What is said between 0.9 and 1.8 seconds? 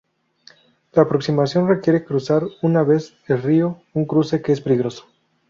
La aproximación